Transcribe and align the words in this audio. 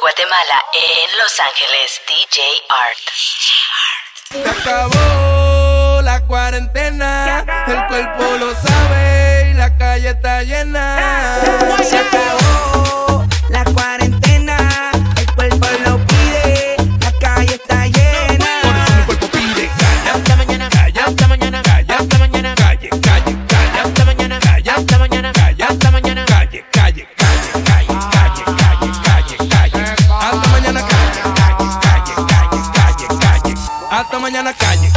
Guatemala, 0.00 0.64
en 0.72 1.18
Los 1.18 1.40
Ángeles, 1.40 2.00
DJ 2.08 2.42
Art. 2.68 2.98
Se 4.30 4.48
acabó 4.48 6.02
la 6.02 6.20
cuarentena, 6.26 7.44
el 7.66 7.86
cuerpo 7.86 8.24
lo 8.38 8.54
sabe 8.54 9.50
y 9.50 9.54
la 9.54 9.76
calle 9.78 10.10
está 10.10 10.42
llena. 10.42 11.40
Se 11.82 11.98
acabó 11.98 12.45
mañana 34.26 34.52
calle. 34.54 34.95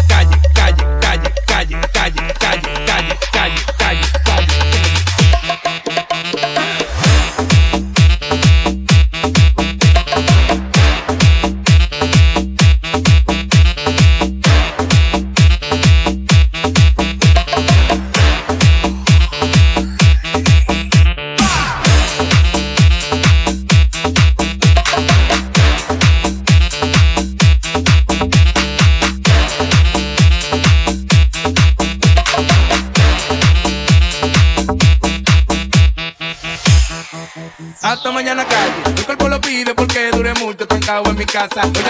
casa. 41.48 41.89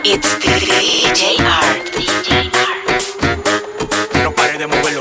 It's 0.05 0.35
DJ 0.43 1.39
Art. 1.39 1.93
DJ 1.93 2.51
Art. 2.53 4.23
No 4.23 4.33
pare 4.33 4.59
de 4.59 4.67
moverlo. 4.67 4.92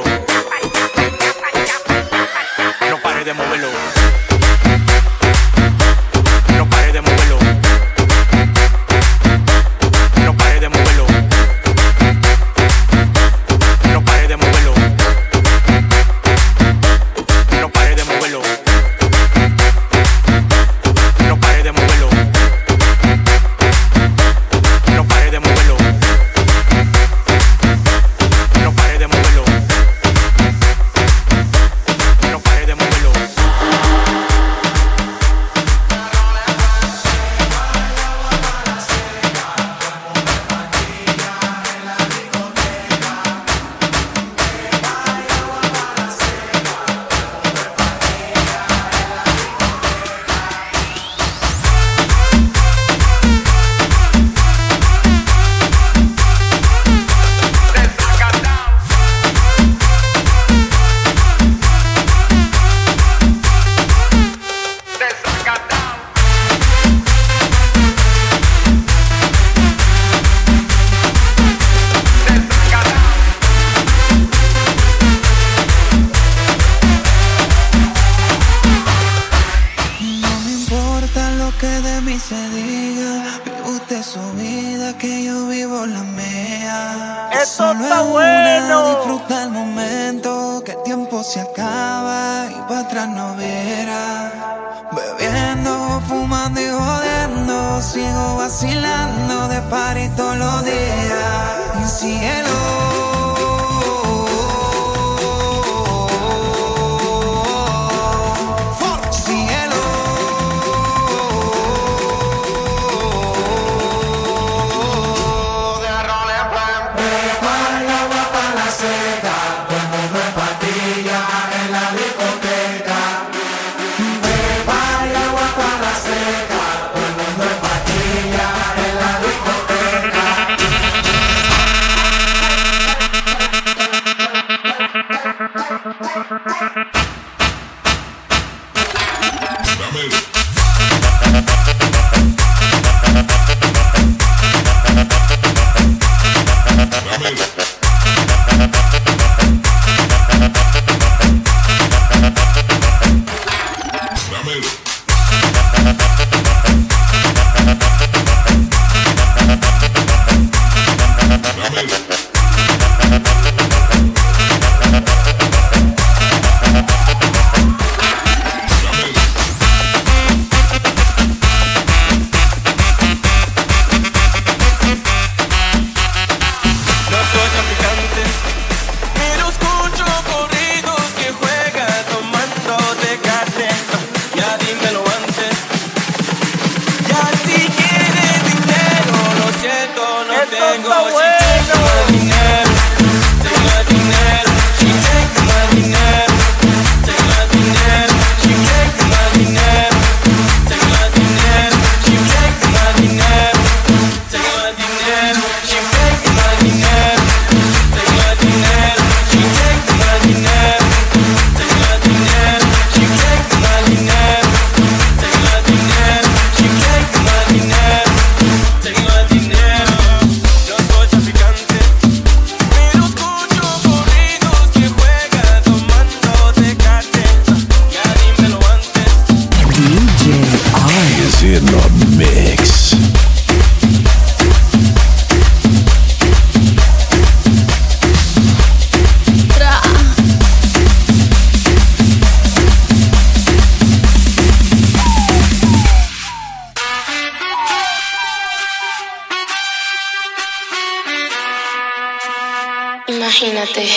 Imagínate, 253.41 253.89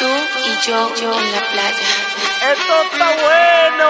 tú 0.00 0.08
y 0.44 0.66
yo, 0.66 0.92
yo 0.96 1.16
en 1.16 1.32
la 1.32 1.40
playa. 1.52 1.88
¡Esto 2.50 2.82
está 2.90 3.12
bueno! 3.12 3.88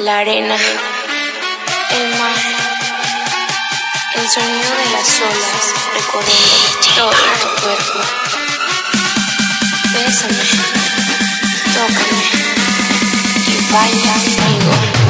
La 0.00 0.18
arena, 0.18 0.56
el 0.56 2.18
mar, 2.18 2.36
el 4.16 4.28
sonido 4.28 4.70
de 4.74 4.90
las 4.90 5.20
olas 5.20 5.74
recorriendo 5.94 6.50
todo 6.96 7.10
tu 7.10 7.62
cuerpo. 7.62 8.00
Bésame, 9.92 10.44
tócame 11.72 12.24
y 13.46 13.72
baila 13.72 14.14
conmigo. 14.14 15.09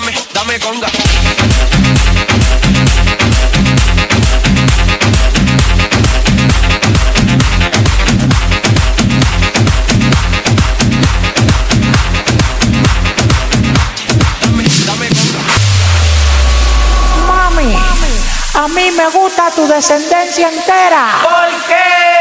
dame, 0.00 0.12
dame 0.34 0.60
conga. 0.60 0.88
Mami, 17.26 17.76
a 18.54 18.68
mí 18.68 18.90
me 18.90 19.08
gusta 19.10 19.50
tu 19.54 19.66
descendencia 19.66 20.48
entera. 20.48 21.55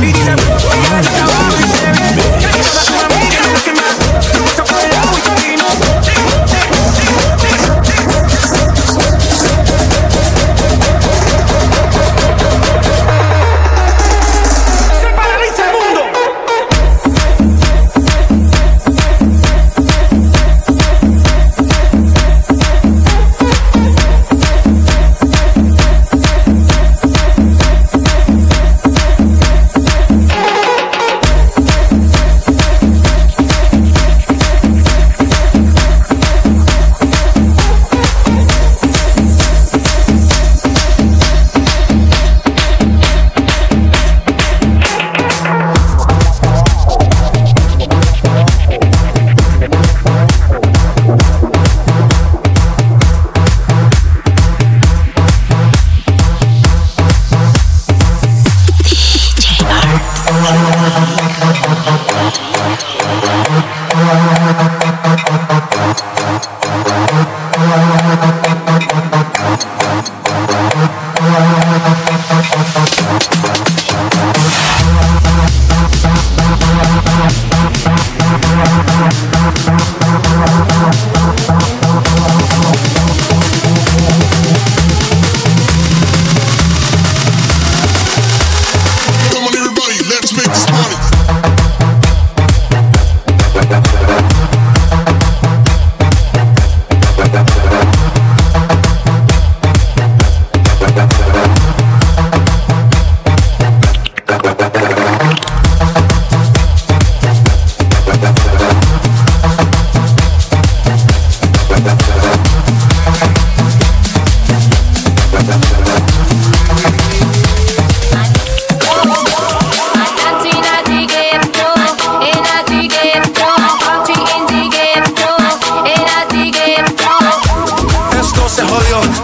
Y 0.00 0.12
dice, 0.12 0.36
de 0.36 1.27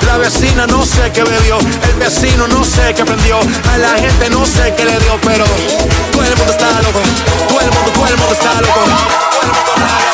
la 0.07 0.19
vecina 0.19 0.67
no 0.67 0.85
sé 0.85 1.11
qué 1.13 1.23
bebió. 1.25 1.59
El 1.59 1.95
vecino 1.99 2.47
no 2.49 2.65
sé 2.65 2.95
qué 2.95 3.05
prendió, 3.05 3.39
a 3.41 3.79
la 3.79 3.99
gente 3.99 4.31
no 4.31 4.45
sé 4.47 4.73
qué 4.77 4.85
le 4.85 4.99
dio, 5.01 5.19
pero 5.23 5.45
todo 6.13 6.23
el 6.25 6.37
mundo 6.37 6.53
está 6.53 6.83
loco, 6.83 7.01
todo 7.49 7.61
el 7.61 7.71
mundo, 7.71 7.91
todo 7.93 8.07
el 8.07 8.17
mundo 8.17 8.33
está 8.33 8.61
loco. 8.61 10.14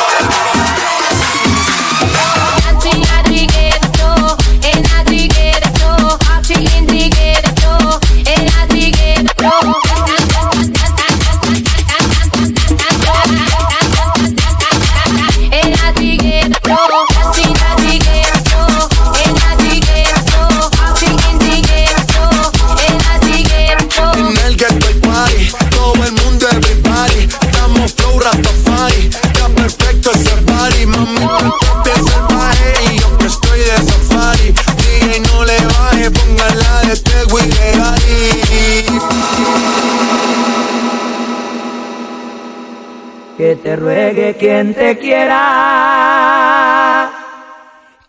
Quien 44.41 44.73
te 44.73 44.97
quiera, 44.97 45.37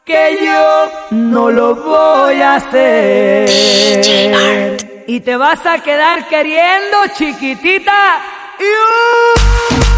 que 0.02 0.38
yo 0.42 0.90
no 1.10 1.50
lo 1.50 1.74
voy 1.74 2.40
a 2.40 2.54
hacer. 2.54 3.50
Y 5.06 5.20
te 5.20 5.36
vas 5.36 5.66
a 5.66 5.80
quedar 5.80 6.26
queriendo, 6.28 6.96
chiquitita. 7.14 8.22
Chiquitita. 8.56 9.91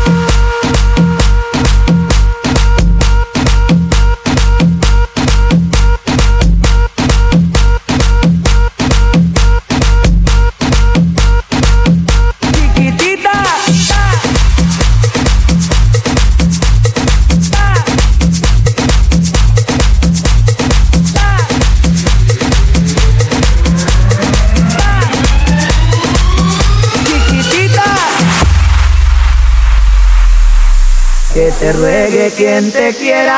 Que 31.34 31.50
te 31.50 31.72
ruegue 31.72 32.32
quien 32.36 32.70
te 32.70 32.94
quiera. 32.94 33.32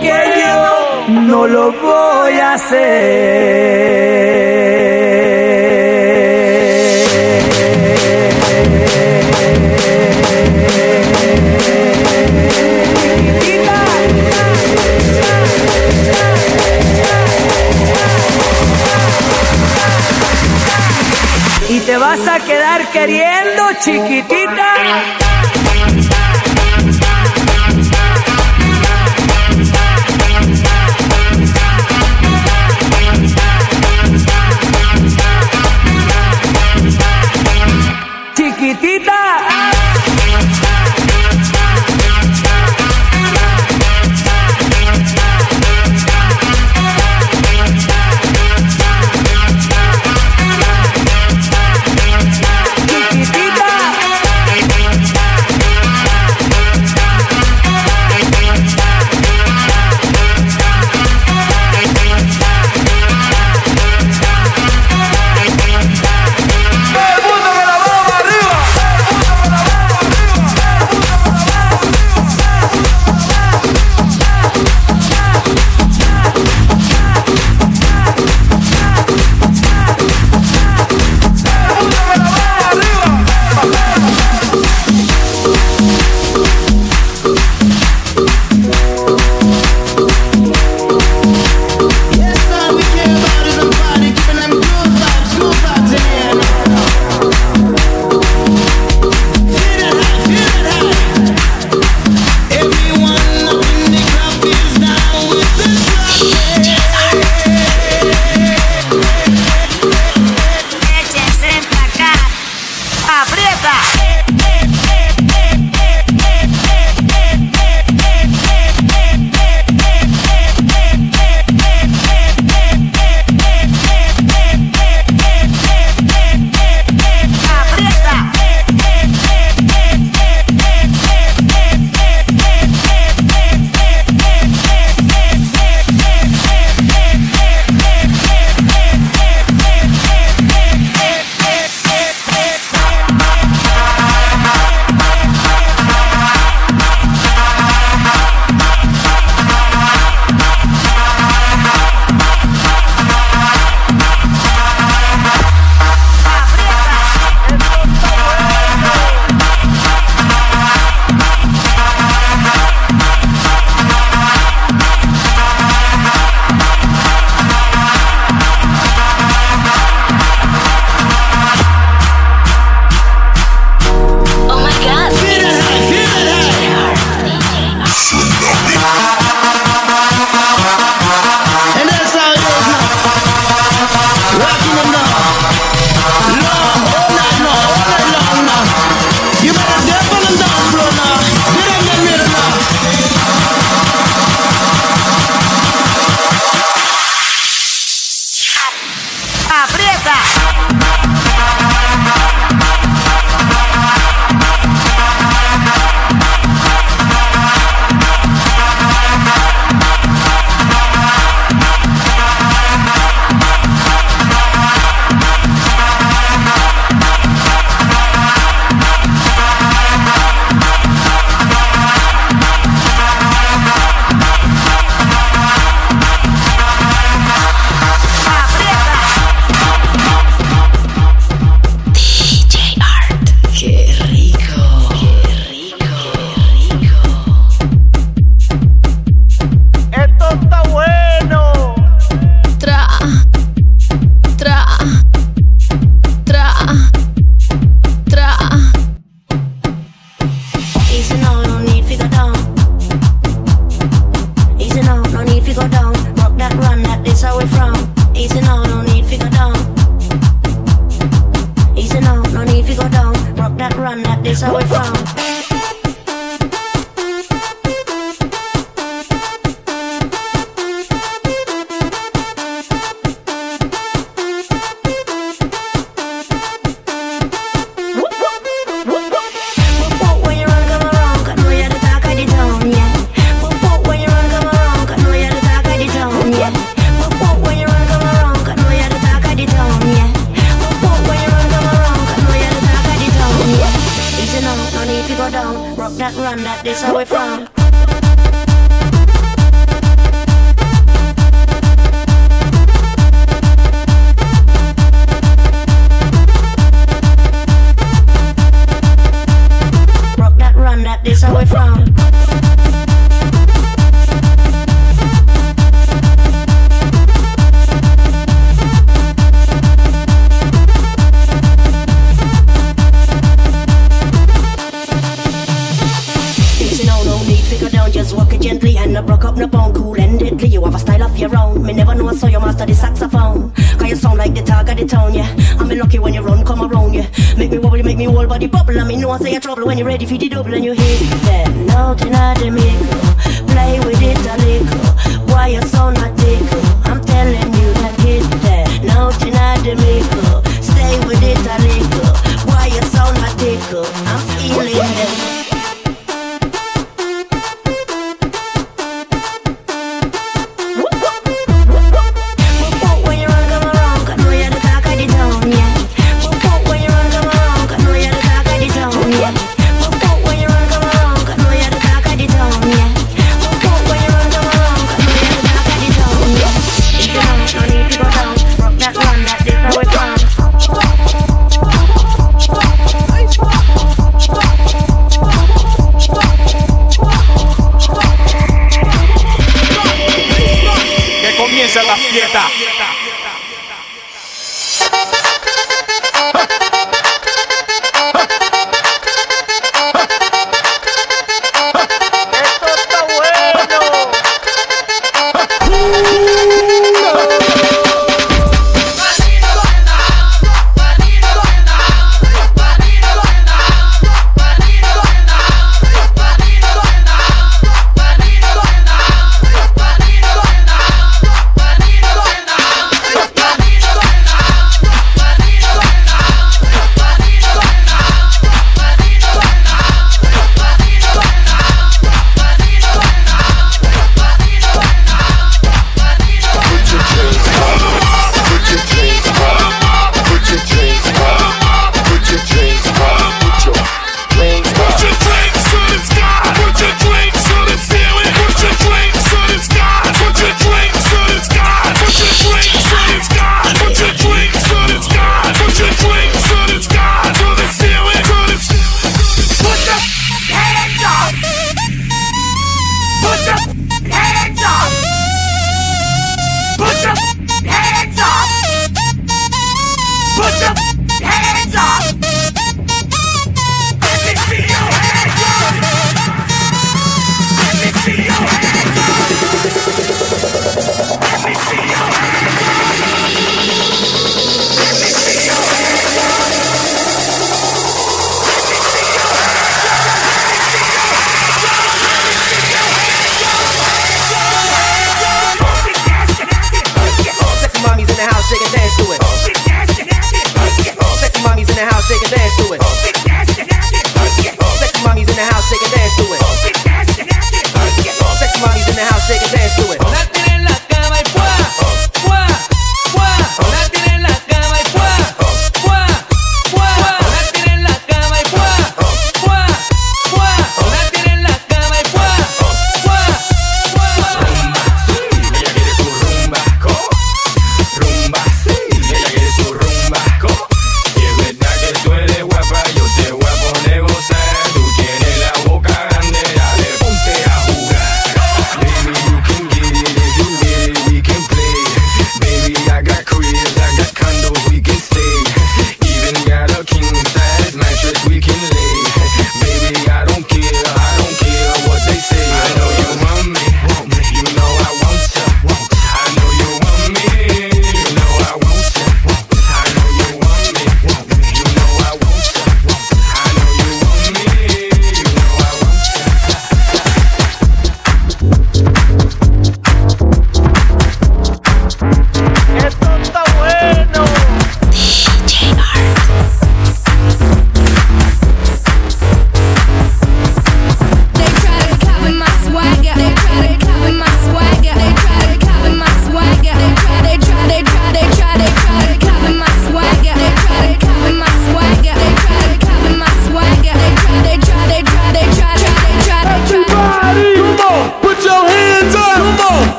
Que 0.00 0.42
yo 0.42 1.06
no 1.08 1.46
lo 1.46 1.70
voy 1.70 2.40
a 2.40 2.54
hacer. 2.54 3.76
Y 21.68 21.80
te 21.80 21.96
vas 21.98 22.26
a 22.26 22.40
quedar 22.40 22.90
queriendo, 22.90 23.62
chiquitita. 23.80 25.35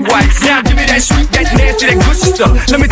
Now 0.00 0.62
give 0.62 0.76
me 0.76 0.84
that 0.86 1.02
sweet, 1.02 1.28
that 1.32 1.50
nasty, 1.56 1.86
that 1.86 1.98
good 1.98 2.16
stuff. 2.16 2.70
Let 2.70 2.80
me 2.80 2.87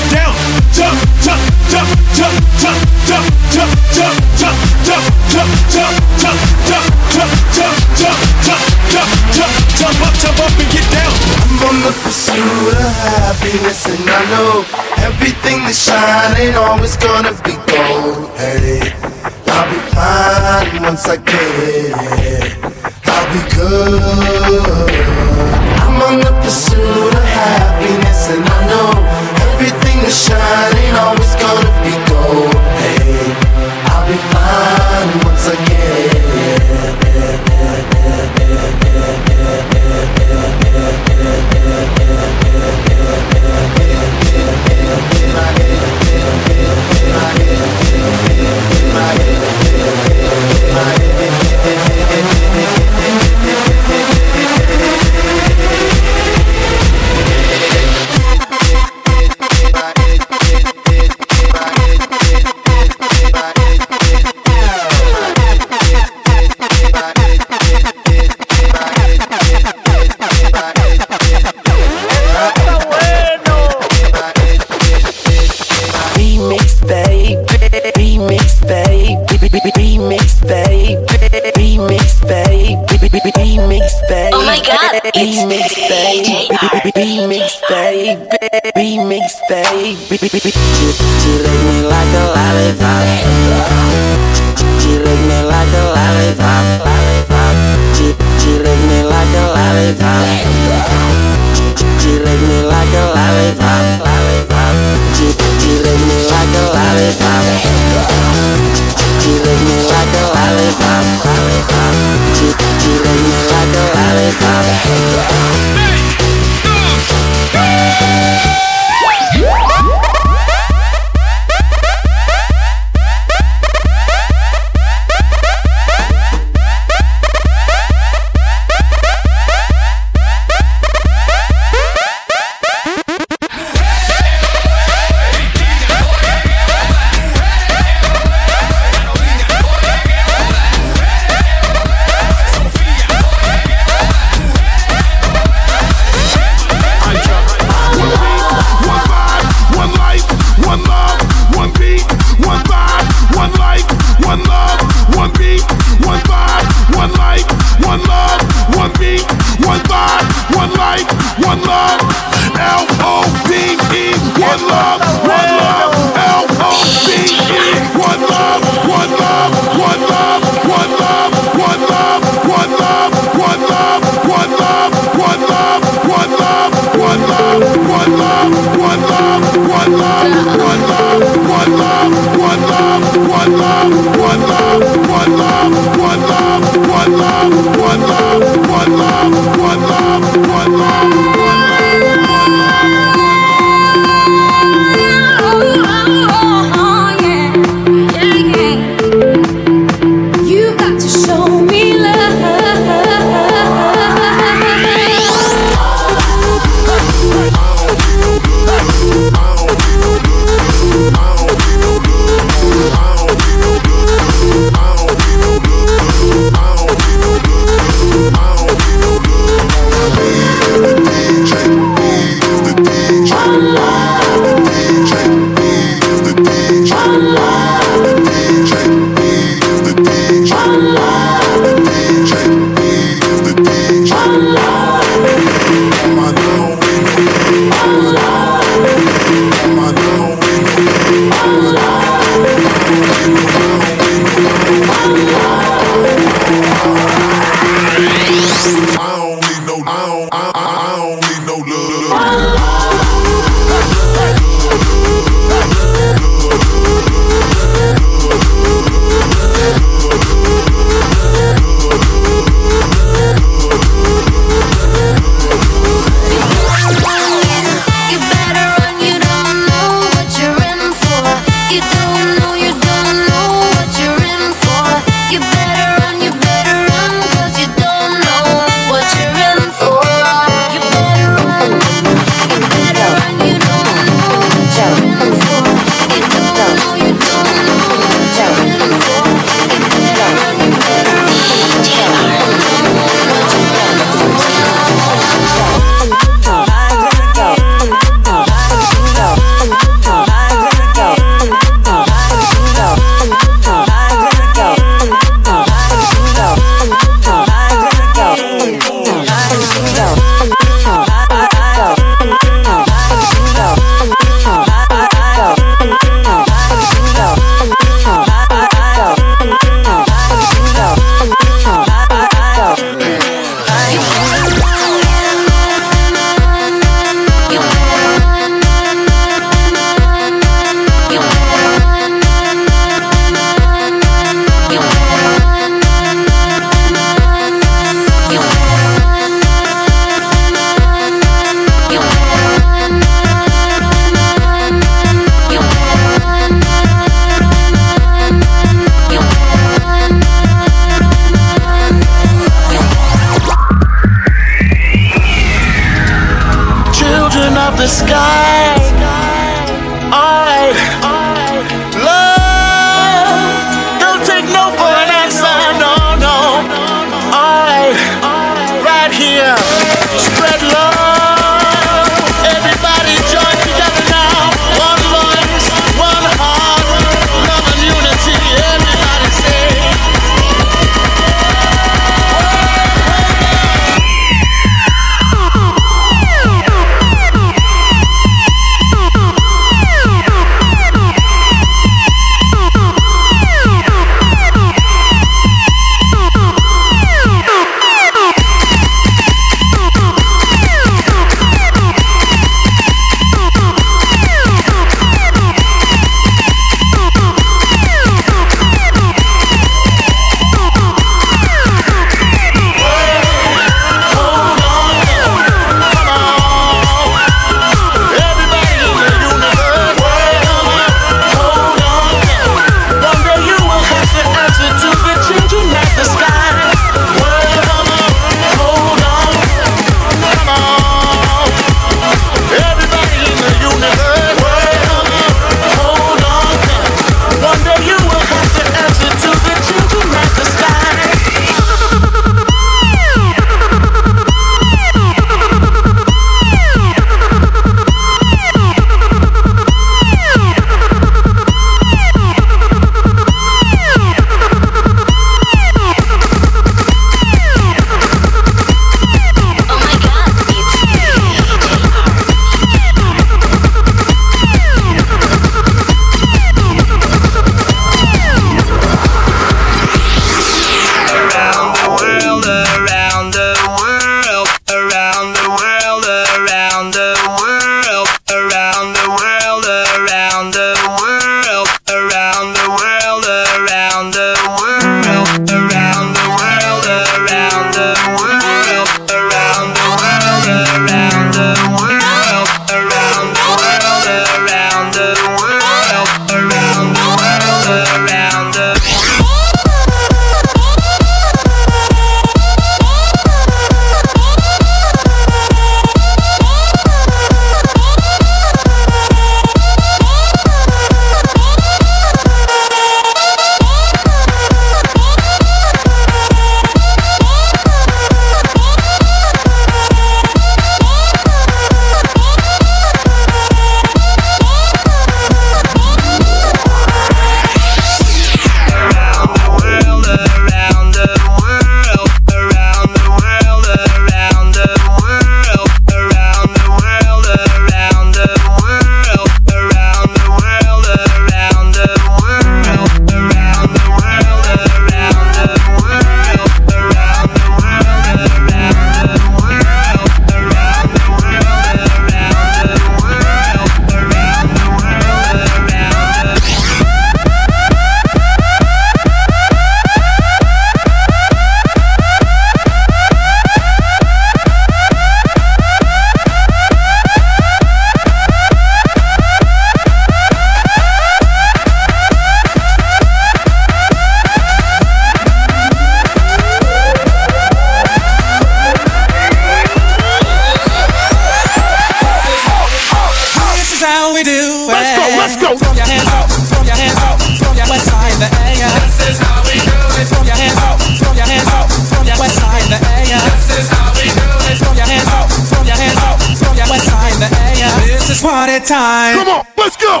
time. 598.60 599.16
Come 599.16 599.28
on, 599.28 599.44
let's 599.56 599.76
go. 599.76 600.00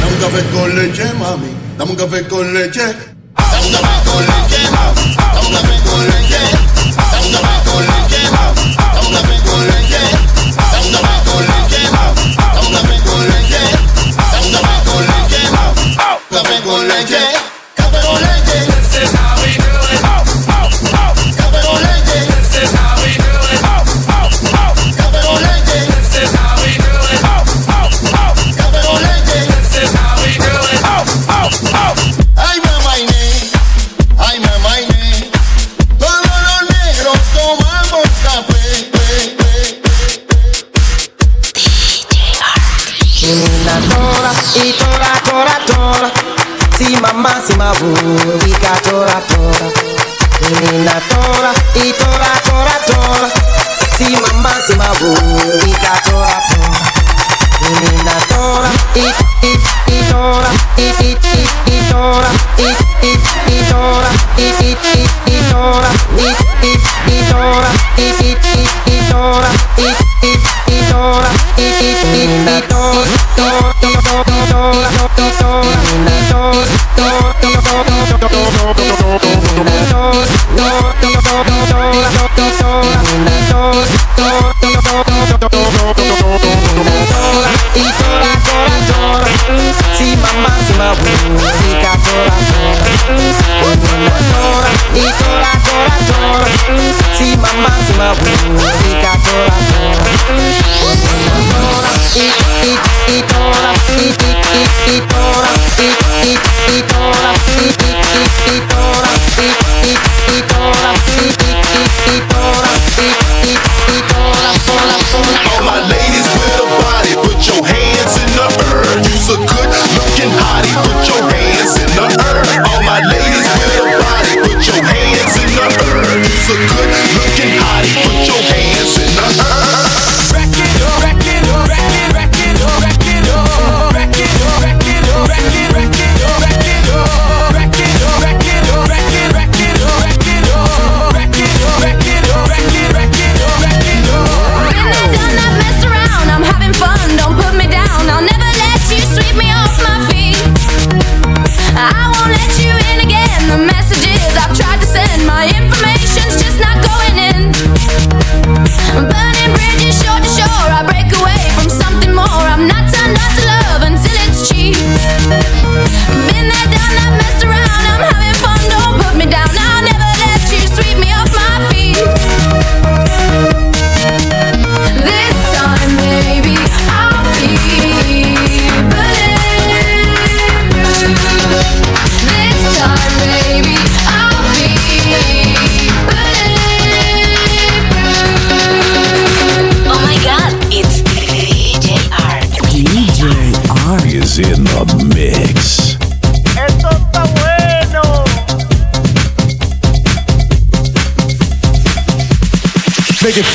Dame 0.00 0.12
un 0.12 0.18
café 0.20 0.44
con 0.52 0.74
leche, 0.74 1.12
mami. 1.14 1.56
Dame 1.76 1.90
un 1.90 1.96
café 1.96 2.26
con 2.26 2.52
leche. 2.52 3.15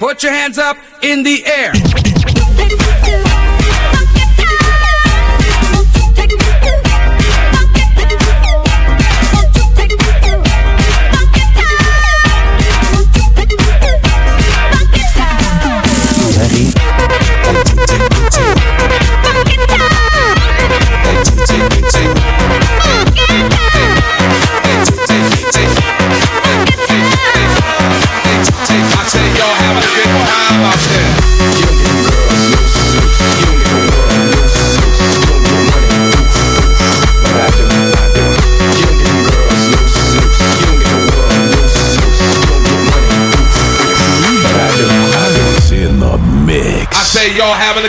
Put 0.00 0.22
your 0.22 0.32
hands 0.32 0.56
up 0.56 0.78
in 1.02 1.22
the 1.22 1.44
air. 1.44 2.09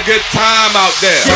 Good 0.06 0.22
time 0.32 0.76
out 0.76 0.95
there. 1.02 1.31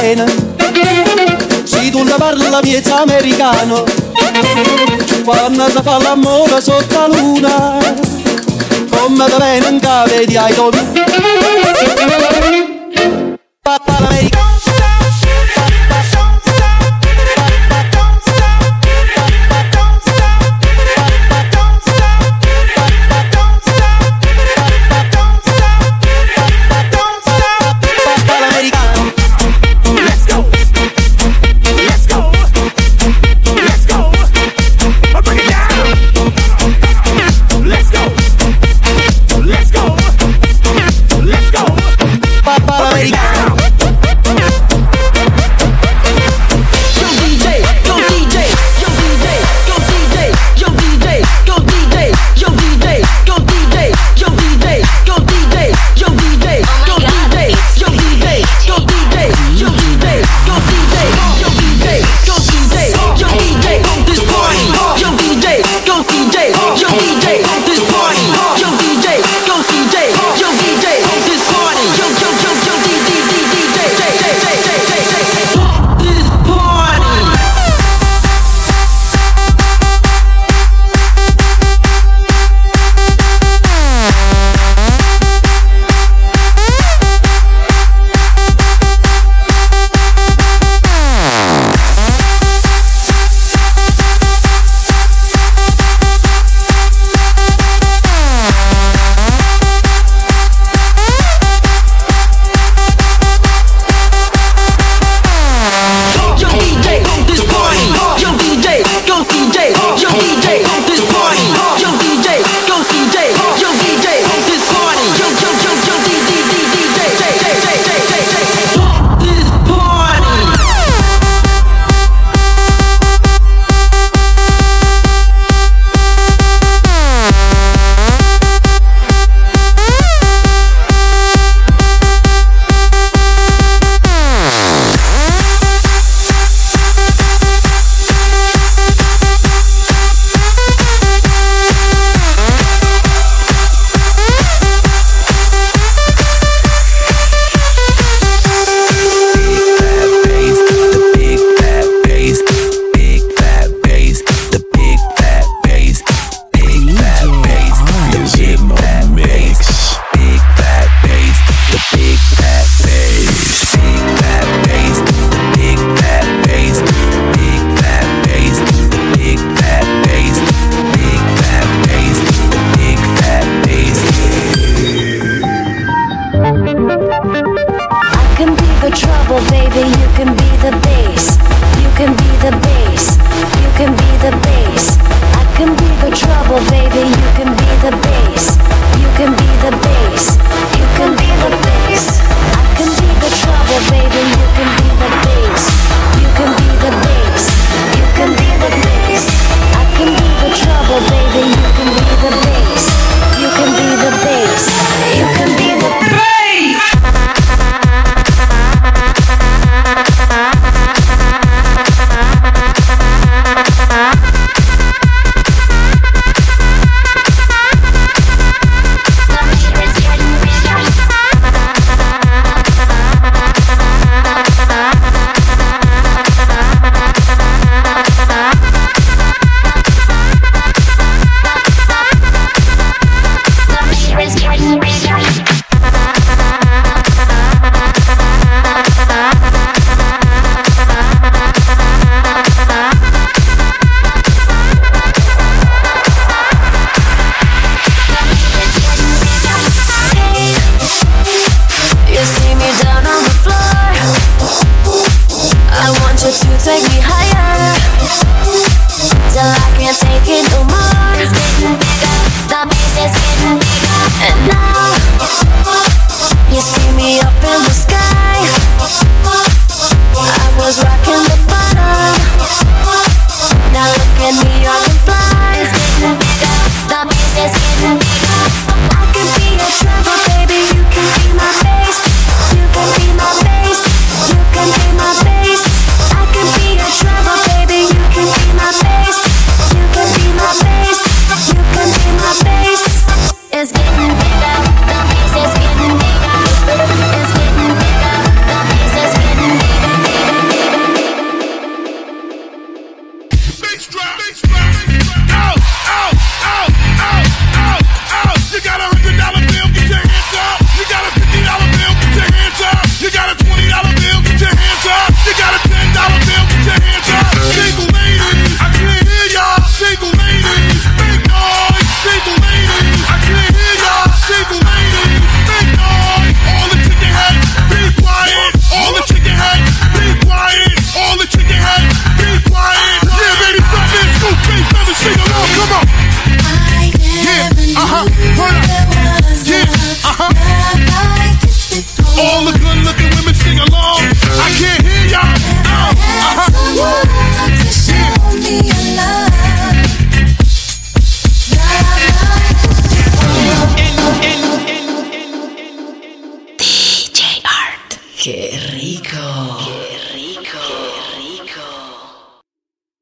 bene. 0.00 0.24
Se 1.64 1.90
tu 1.90 2.04
la 2.04 2.16
parla 2.16 2.48
la 2.48 2.60
americano, 3.00 3.84
quando 5.24 5.68
si 5.68 5.78
fa 5.82 5.98
l'amore 5.98 6.60
sotto 6.60 6.98
la 6.98 7.06
luna, 7.06 7.78
come 8.90 9.24
te 9.24 9.36
vengono 9.38 9.78
cave 9.80 10.24
di 10.24 10.38
topi. 10.54 10.78